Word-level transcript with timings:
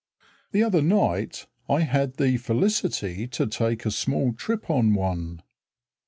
The 0.51 0.63
other 0.63 0.81
night 0.81 1.45
I 1.69 1.81
had 1.81 2.15
the 2.15 2.37
felicity 2.37 3.27
to 3.27 3.45
take 3.45 3.85
a 3.85 3.91
small 3.91 4.33
trip 4.33 4.67
on 4.67 4.95
one. 4.95 5.43